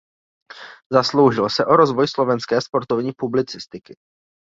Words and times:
Zasloužil 0.91 1.49
se 1.49 1.65
o 1.65 1.75
rozvoj 1.75 2.07
slovenské 2.07 2.61
sportovní 2.61 3.11
publicistiky. 3.17 3.95